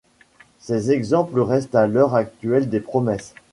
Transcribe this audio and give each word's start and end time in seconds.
Ces 0.57 0.89
exemples 0.89 1.41
restent 1.41 1.75
à 1.75 1.85
l'heure 1.85 2.15
actuelle 2.15 2.69
des 2.69 2.79
promesses. 2.79 3.35